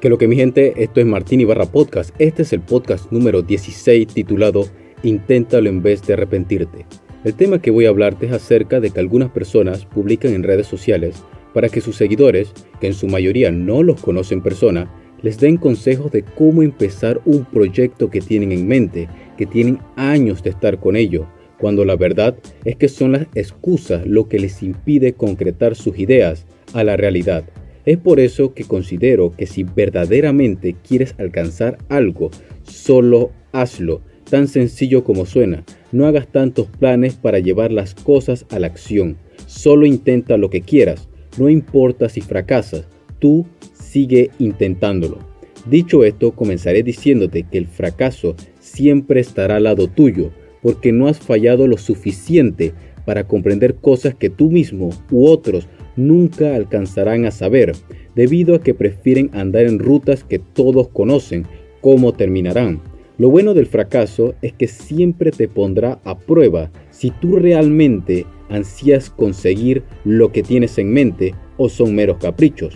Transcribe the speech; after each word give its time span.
Que 0.00 0.08
lo 0.08 0.16
que 0.16 0.28
mi 0.28 0.36
gente, 0.36 0.72
esto 0.82 1.00
es 1.00 1.06
Martín 1.06 1.42
Ibarra 1.42 1.66
Podcast. 1.66 2.14
Este 2.18 2.40
es 2.40 2.54
el 2.54 2.60
podcast 2.60 3.12
número 3.12 3.42
16 3.42 4.06
titulado 4.06 4.64
Inténtalo 5.02 5.68
en 5.68 5.82
vez 5.82 6.06
de 6.06 6.14
arrepentirte. 6.14 6.86
El 7.22 7.34
tema 7.34 7.60
que 7.60 7.70
voy 7.70 7.84
a 7.84 7.90
hablarte 7.90 8.24
es 8.24 8.32
acerca 8.32 8.80
de 8.80 8.90
que 8.90 9.00
algunas 9.00 9.28
personas 9.28 9.84
publican 9.84 10.32
en 10.32 10.42
redes 10.42 10.66
sociales 10.66 11.22
para 11.52 11.68
que 11.68 11.82
sus 11.82 11.96
seguidores, 11.96 12.54
que 12.80 12.86
en 12.86 12.94
su 12.94 13.08
mayoría 13.08 13.50
no 13.50 13.82
los 13.82 14.00
conocen 14.00 14.38
en 14.38 14.44
persona, 14.44 14.90
les 15.20 15.38
den 15.38 15.58
consejos 15.58 16.10
de 16.10 16.22
cómo 16.22 16.62
empezar 16.62 17.20
un 17.26 17.44
proyecto 17.44 18.08
que 18.08 18.22
tienen 18.22 18.52
en 18.52 18.66
mente, 18.66 19.06
que 19.36 19.44
tienen 19.44 19.80
años 19.96 20.42
de 20.42 20.48
estar 20.48 20.80
con 20.80 20.96
ello, 20.96 21.26
cuando 21.58 21.84
la 21.84 21.96
verdad 21.96 22.38
es 22.64 22.76
que 22.76 22.88
son 22.88 23.12
las 23.12 23.26
excusas 23.34 24.06
lo 24.06 24.28
que 24.28 24.38
les 24.38 24.62
impide 24.62 25.12
concretar 25.12 25.76
sus 25.76 25.98
ideas 25.98 26.46
a 26.72 26.84
la 26.84 26.96
realidad. 26.96 27.44
Es 27.84 27.98
por 27.98 28.20
eso 28.20 28.54
que 28.54 28.64
considero 28.64 29.32
que 29.36 29.46
si 29.46 29.64
verdaderamente 29.64 30.76
quieres 30.86 31.14
alcanzar 31.18 31.78
algo, 31.88 32.30
solo 32.62 33.32
hazlo, 33.52 34.02
tan 34.28 34.48
sencillo 34.48 35.04
como 35.04 35.26
suena. 35.26 35.64
No 35.92 36.06
hagas 36.06 36.28
tantos 36.28 36.68
planes 36.68 37.14
para 37.14 37.38
llevar 37.38 37.72
las 37.72 37.94
cosas 37.94 38.46
a 38.50 38.58
la 38.58 38.66
acción. 38.66 39.16
Solo 39.46 39.86
intenta 39.86 40.36
lo 40.36 40.50
que 40.50 40.60
quieras. 40.60 41.08
No 41.38 41.48
importa 41.48 42.08
si 42.08 42.20
fracasas, 42.20 42.86
tú 43.18 43.46
sigue 43.72 44.30
intentándolo. 44.38 45.18
Dicho 45.66 46.04
esto, 46.04 46.32
comenzaré 46.32 46.82
diciéndote 46.82 47.42
que 47.42 47.58
el 47.58 47.66
fracaso 47.66 48.34
siempre 48.60 49.20
estará 49.20 49.56
al 49.56 49.64
lado 49.64 49.88
tuyo, 49.88 50.30
porque 50.62 50.92
no 50.92 51.08
has 51.08 51.18
fallado 51.18 51.66
lo 51.66 51.76
suficiente 51.76 52.72
para 53.04 53.26
comprender 53.26 53.74
cosas 53.74 54.14
que 54.14 54.30
tú 54.30 54.50
mismo 54.50 54.90
u 55.10 55.26
otros 55.26 55.68
nunca 55.96 56.54
alcanzarán 56.54 57.24
a 57.26 57.30
saber, 57.30 57.72
debido 58.14 58.54
a 58.54 58.60
que 58.60 58.74
prefieren 58.74 59.30
andar 59.32 59.66
en 59.66 59.78
rutas 59.78 60.24
que 60.24 60.38
todos 60.38 60.88
conocen 60.88 61.46
cómo 61.80 62.12
terminarán. 62.12 62.80
Lo 63.18 63.28
bueno 63.30 63.54
del 63.54 63.66
fracaso 63.66 64.34
es 64.40 64.52
que 64.52 64.66
siempre 64.66 65.30
te 65.30 65.48
pondrá 65.48 66.00
a 66.04 66.18
prueba 66.18 66.70
si 66.90 67.10
tú 67.10 67.36
realmente 67.36 68.26
ansías 68.48 69.10
conseguir 69.10 69.82
lo 70.04 70.32
que 70.32 70.42
tienes 70.42 70.78
en 70.78 70.92
mente 70.92 71.34
o 71.56 71.68
son 71.68 71.94
meros 71.94 72.18
caprichos. 72.18 72.74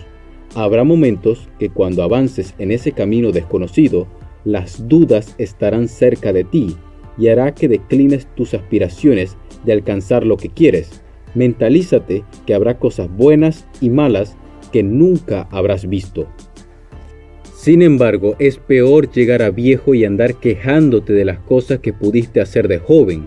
Habrá 0.54 0.84
momentos 0.84 1.48
que 1.58 1.70
cuando 1.70 2.02
avances 2.02 2.54
en 2.58 2.70
ese 2.70 2.92
camino 2.92 3.32
desconocido, 3.32 4.06
las 4.44 4.86
dudas 4.88 5.34
estarán 5.38 5.88
cerca 5.88 6.32
de 6.32 6.44
ti 6.44 6.76
y 7.16 7.28
hará 7.28 7.54
que 7.54 7.66
declines 7.66 8.26
tus 8.34 8.54
aspiraciones 8.54 9.36
de 9.64 9.72
alcanzar 9.72 10.26
lo 10.26 10.36
que 10.36 10.50
quieres 10.50 11.03
mentalízate 11.34 12.24
que 12.46 12.54
habrá 12.54 12.78
cosas 12.78 13.08
buenas 13.10 13.66
y 13.80 13.90
malas 13.90 14.36
que 14.72 14.82
nunca 14.82 15.48
habrás 15.50 15.88
visto. 15.88 16.26
Sin 17.54 17.80
embargo, 17.80 18.36
es 18.38 18.58
peor 18.58 19.10
llegar 19.10 19.40
a 19.40 19.50
viejo 19.50 19.94
y 19.94 20.04
andar 20.04 20.34
quejándote 20.34 21.12
de 21.12 21.24
las 21.24 21.38
cosas 21.38 21.78
que 21.78 21.92
pudiste 21.92 22.40
hacer 22.40 22.68
de 22.68 22.78
joven, 22.78 23.26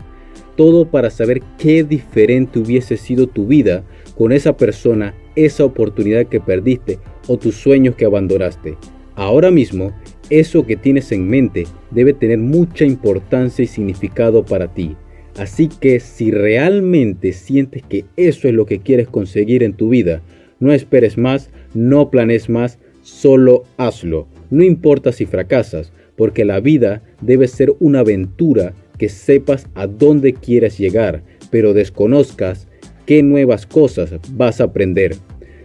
todo 0.55 0.89
para 0.89 1.09
saber 1.09 1.41
qué 1.57 1.83
diferente 1.83 2.59
hubiese 2.59 2.97
sido 2.97 3.27
tu 3.27 3.47
vida 3.47 3.83
con 4.15 4.31
esa 4.31 4.55
persona, 4.55 5.15
esa 5.35 5.65
oportunidad 5.65 6.27
que 6.27 6.39
perdiste 6.39 6.99
o 7.27 7.37
tus 7.37 7.55
sueños 7.55 7.95
que 7.95 8.05
abandonaste. 8.05 8.77
Ahora 9.15 9.49
mismo, 9.49 9.91
eso 10.29 10.65
que 10.65 10.75
tienes 10.75 11.11
en 11.11 11.27
mente 11.27 11.65
debe 11.89 12.13
tener 12.13 12.37
mucha 12.37 12.85
importancia 12.85 13.63
y 13.63 13.67
significado 13.67 14.43
para 14.43 14.71
ti. 14.73 14.95
Así 15.37 15.67
que 15.67 15.99
si 15.99 16.31
realmente 16.31 17.31
sientes 17.31 17.83
que 17.83 18.05
eso 18.15 18.47
es 18.47 18.53
lo 18.53 18.65
que 18.65 18.79
quieres 18.79 19.07
conseguir 19.07 19.61
en 19.61 19.73
tu 19.73 19.89
vida, 19.89 20.21
no 20.59 20.73
esperes 20.73 21.17
más, 21.17 21.51
no 21.75 22.09
planes 22.09 22.49
más, 22.49 22.79
solo 23.03 23.63
hazlo. 23.77 24.27
No 24.49 24.63
importa 24.63 25.11
si 25.11 25.27
fracasas, 25.27 25.93
porque 26.15 26.43
la 26.43 26.59
vida 26.59 27.03
debe 27.21 27.47
ser 27.47 27.75
una 27.79 27.99
aventura 27.99 28.73
que 28.97 29.09
sepas 29.09 29.67
a 29.75 29.85
dónde 29.85 30.33
quieres 30.33 30.79
llegar, 30.79 31.23
pero 31.51 31.73
desconozcas 31.73 32.67
qué 33.05 33.21
nuevas 33.21 33.67
cosas 33.67 34.11
vas 34.31 34.59
a 34.59 34.65
aprender. 34.65 35.15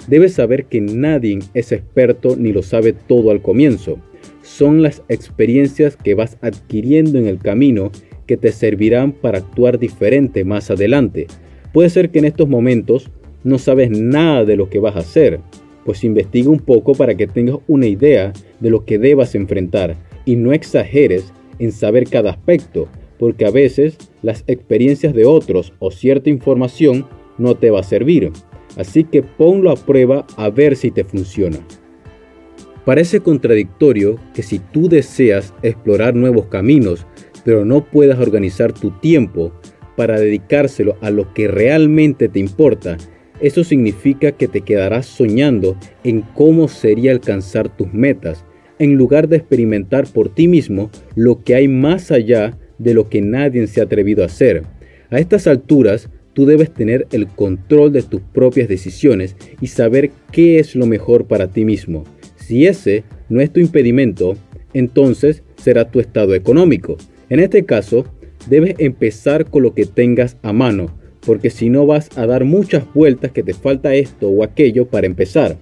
Debes 0.07 0.35
saber 0.35 0.67
que 0.67 0.81
nadie 0.81 1.39
es 1.55 1.73
experto 1.73 2.37
ni 2.37 2.53
lo 2.53 2.63
sabe 2.63 2.93
todo 2.93 3.31
al 3.31 3.41
comienzo. 3.41 3.99
Son 4.43 4.83
las 4.83 5.03
experiencias 5.09 5.97
que 5.97 6.15
vas 6.15 6.37
adquiriendo 6.43 7.19
en 7.19 7.27
el 7.27 7.39
camino 7.39 7.91
que 8.27 8.37
te 8.37 8.53
servirán 8.53 9.13
para 9.13 9.39
actuar 9.39 9.79
diferente 9.79 10.45
más 10.45 10.71
adelante. 10.71 11.27
Puede 11.73 11.91
ser 11.91 12.11
que 12.11 12.19
en 12.19 12.27
estos 12.27 12.49
momentos 12.49 13.11
no 13.45 13.59
sabes 13.59 13.91
nada 13.91 14.45
de 14.45 14.57
lo 14.57 14.69
que 14.69 14.79
vas 14.79 14.97
a 14.97 15.01
hacer, 15.01 15.41
pues 15.85 16.05
investiga 16.05 16.51
un 16.51 16.61
poco 16.61 16.95
para 16.95 17.17
que 17.17 17.27
tengas 17.27 17.59
una 17.67 17.87
idea 17.87 18.33
de 18.61 18.71
lo 18.71 18.85
que 18.85 18.99
debas 18.99 19.35
enfrentar 19.35 19.97
y 20.25 20.37
no 20.37 20.53
exageres 20.53 21.33
en 21.59 21.73
saber 21.73 22.09
cada 22.09 22.31
aspecto, 22.31 22.89
porque 23.19 23.45
a 23.45 23.51
veces 23.51 23.99
las 24.23 24.45
experiencias 24.47 25.15
de 25.15 25.25
otros 25.25 25.73
o 25.79 25.91
cierta 25.91 26.31
información 26.31 27.07
no 27.39 27.55
te 27.55 27.71
va 27.71 27.81
a 27.81 27.85
servir. 27.85 28.31
Así 28.77 29.05
que 29.05 29.23
ponlo 29.23 29.71
a 29.71 29.77
prueba 29.77 30.27
a 30.37 30.51
ver 30.51 30.77
si 30.77 30.91
te 30.91 31.05
funciona. 31.05 31.59
Parece 32.85 33.21
contradictorio 33.21 34.19
que 34.35 34.43
si 34.43 34.59
tú 34.59 34.89
deseas 34.89 35.55
explorar 35.63 36.15
nuevos 36.17 36.47
caminos, 36.47 37.07
pero 37.45 37.65
no 37.65 37.85
puedas 37.85 38.19
organizar 38.19 38.73
tu 38.73 38.91
tiempo 38.91 39.53
para 39.97 40.19
dedicárselo 40.19 40.97
a 41.01 41.11
lo 41.11 41.33
que 41.35 41.49
realmente 41.49 42.29
te 42.29 42.39
importa, 42.39 42.97
eso 43.43 43.65
significa 43.65 44.33
que 44.33 44.47
te 44.47 44.61
quedarás 44.61 45.07
soñando 45.07 45.77
en 46.05 46.21
cómo 46.21 46.69
sería 46.69 47.11
alcanzar 47.11 47.77
tus 47.77 47.93
metas, 47.93 48.45
en 48.79 48.95
lugar 48.95 49.29
de 49.29 49.37
experimentar 49.37 50.07
por 50.07 50.33
ti 50.33 50.47
mismo 50.47 50.91
lo 51.17 51.43
que 51.43 51.57
hay 51.57 51.67
más 51.67 52.13
allá 52.13 52.57
de 52.79 52.95
lo 52.95 53.09
que 53.09 53.21
nadie 53.21 53.67
se 53.67 53.81
ha 53.81 53.85
atrevido 53.85 54.23
a 54.23 54.27
hacer. 54.27 54.63
A 55.11 55.19
estas 55.19 55.47
alturas, 55.47 56.09
tú 56.35 56.47
debes 56.47 56.73
tener 56.73 57.07
el 57.11 57.27
control 57.27 57.93
de 57.93 58.03
tus 58.03 58.21
propias 58.21 58.69
decisiones 58.69 59.37
y 59.61 59.67
saber 59.67 60.11
qué 60.31 60.59
es 60.59 60.75
lo 60.75 60.87
mejor 60.87 61.27
para 61.27 61.49
ti 61.49 61.65
mismo. 61.65 62.05
Si 62.37 62.67
ese 62.67 63.03
no 63.29 63.41
es 63.41 63.53
tu 63.53 63.59
impedimento, 63.61 64.37
entonces 64.73 65.43
será 65.57 65.91
tu 65.91 66.01
estado 66.01 66.35
económico. 66.35 66.97
En 67.29 67.41
este 67.41 67.65
caso, 67.65 68.05
debes 68.49 68.75
empezar 68.79 69.47
con 69.47 69.63
lo 69.63 69.75
que 69.75 69.87
tengas 69.87 70.37
a 70.43 70.53
mano, 70.53 70.91
porque 71.25 71.51
si 71.51 71.71
no 71.71 71.87
vas 71.87 72.11
a 72.17 72.27
dar 72.27 72.45
muchas 72.45 72.85
vueltas 72.93 73.31
que 73.33 73.43
te 73.43 73.55
falta 73.55 73.95
esto 73.95 74.29
o 74.29 74.43
aquello 74.43 74.87
para 74.87 75.07
empezar. 75.07 75.57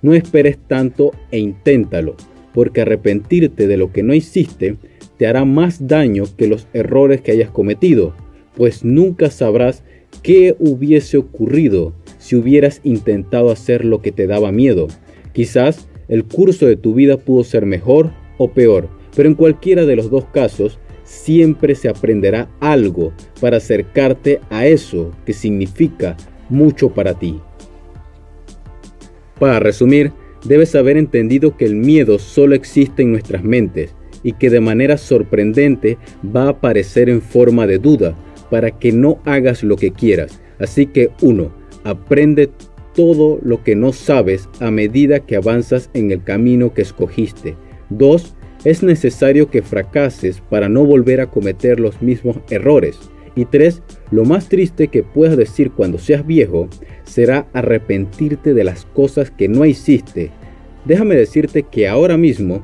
No 0.00 0.14
esperes 0.14 0.58
tanto 0.66 1.12
e 1.30 1.38
inténtalo, 1.38 2.16
porque 2.54 2.80
arrepentirte 2.80 3.66
de 3.66 3.76
lo 3.76 3.92
que 3.92 4.02
no 4.02 4.14
hiciste 4.14 4.76
te 5.16 5.26
hará 5.26 5.44
más 5.44 5.86
daño 5.86 6.24
que 6.36 6.48
los 6.48 6.66
errores 6.72 7.20
que 7.20 7.32
hayas 7.32 7.50
cometido, 7.50 8.14
pues 8.56 8.84
nunca 8.84 9.30
sabrás 9.30 9.84
qué 10.22 10.56
hubiese 10.58 11.18
ocurrido 11.18 11.92
si 12.18 12.36
hubieras 12.36 12.80
intentado 12.84 13.50
hacer 13.50 13.84
lo 13.84 14.02
que 14.02 14.12
te 14.12 14.26
daba 14.26 14.50
miedo. 14.52 14.88
Quizás 15.32 15.88
el 16.08 16.24
curso 16.24 16.66
de 16.66 16.76
tu 16.76 16.94
vida 16.94 17.16
pudo 17.16 17.44
ser 17.44 17.66
mejor 17.66 18.10
o 18.38 18.52
peor, 18.52 18.88
pero 19.14 19.28
en 19.28 19.34
cualquiera 19.34 19.84
de 19.84 19.96
los 19.96 20.10
dos 20.10 20.24
casos 20.26 20.78
siempre 21.12 21.74
se 21.74 21.88
aprenderá 21.88 22.48
algo 22.58 23.12
para 23.40 23.58
acercarte 23.58 24.40
a 24.48 24.66
eso 24.66 25.12
que 25.26 25.34
significa 25.34 26.16
mucho 26.48 26.88
para 26.88 27.14
ti. 27.14 27.38
Para 29.38 29.60
resumir, 29.60 30.10
debes 30.44 30.74
haber 30.74 30.96
entendido 30.96 31.56
que 31.56 31.66
el 31.66 31.76
miedo 31.76 32.18
solo 32.18 32.54
existe 32.54 33.02
en 33.02 33.12
nuestras 33.12 33.44
mentes 33.44 33.94
y 34.22 34.32
que 34.32 34.48
de 34.48 34.60
manera 34.60 34.96
sorprendente 34.96 35.98
va 36.24 36.44
a 36.44 36.50
aparecer 36.50 37.10
en 37.10 37.20
forma 37.20 37.66
de 37.66 37.78
duda 37.78 38.16
para 38.50 38.70
que 38.70 38.90
no 38.90 39.20
hagas 39.26 39.62
lo 39.62 39.76
que 39.76 39.92
quieras. 39.92 40.40
Así 40.58 40.86
que 40.86 41.10
uno, 41.20 41.52
aprende 41.84 42.50
todo 42.94 43.38
lo 43.42 43.62
que 43.62 43.76
no 43.76 43.92
sabes 43.92 44.48
a 44.60 44.70
medida 44.70 45.20
que 45.20 45.36
avanzas 45.36 45.90
en 45.92 46.10
el 46.10 46.22
camino 46.22 46.72
que 46.72 46.82
escogiste. 46.82 47.56
2. 47.90 48.34
Es 48.64 48.82
necesario 48.84 49.50
que 49.50 49.62
fracases 49.62 50.40
para 50.48 50.68
no 50.68 50.84
volver 50.84 51.20
a 51.20 51.26
cometer 51.26 51.80
los 51.80 52.00
mismos 52.00 52.36
errores. 52.48 52.98
Y 53.34 53.46
tres, 53.46 53.82
lo 54.10 54.24
más 54.24 54.48
triste 54.48 54.88
que 54.88 55.02
puedas 55.02 55.36
decir 55.36 55.72
cuando 55.72 55.98
seas 55.98 56.24
viejo 56.26 56.68
será 57.04 57.48
arrepentirte 57.52 58.54
de 58.54 58.62
las 58.62 58.84
cosas 58.84 59.30
que 59.30 59.48
no 59.48 59.64
hiciste. 59.64 60.30
Déjame 60.84 61.16
decirte 61.16 61.64
que 61.64 61.88
ahora 61.88 62.16
mismo 62.16 62.62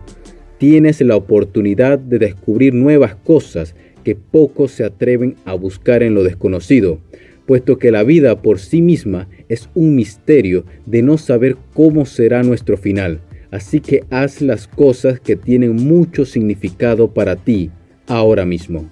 tienes 0.59 1.01
la 1.01 1.17
oportunidad 1.17 1.99
de 1.99 2.19
descubrir 2.19 2.75
nuevas 2.75 3.17
cosas 3.17 3.75
que 4.05 4.15
pocos 4.15 4.73
se 4.73 4.85
atreven 4.85 5.37
a 5.45 5.55
buscar 5.55 6.03
en 6.03 6.15
lo 6.15 6.23
desconocido, 6.23 6.99
puesto 7.47 7.79
que 7.79 7.91
la 7.91 8.05
vida 8.05 8.43
por 8.43 8.61
sí 8.61 8.83
misma 8.83 9.29
es 9.49 9.69
un 9.75 9.95
misterio 9.97 10.65
de 10.87 11.03
no 11.03 11.19
saber 11.19 11.57
cómo 11.75 12.07
será 12.07 12.43
nuestro 12.43 12.77
final. 12.77 13.21
Así 13.51 13.81
que 13.81 14.05
haz 14.11 14.41
las 14.41 14.67
cosas 14.69 15.21
que 15.21 15.37
tienen 15.37 15.77
mucho 15.77 16.25
significado 16.25 17.13
para 17.13 17.37
ti 17.37 17.71
ahora 18.07 18.45
mismo. 18.45 18.91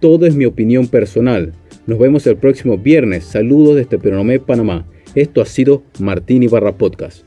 Todo 0.00 0.26
es 0.26 0.34
mi 0.34 0.44
opinión 0.44 0.86
personal. 0.86 1.52
Nos 1.86 1.98
vemos 1.98 2.26
el 2.26 2.36
próximo 2.36 2.78
viernes. 2.78 3.24
Saludos 3.24 3.76
desde 3.76 3.98
Peronomé, 3.98 4.38
Panamá. 4.38 4.86
Esto 5.14 5.42
ha 5.42 5.46
sido 5.46 5.82
Martín 5.98 6.42
Ibarra 6.42 6.76
Podcast. 6.76 7.24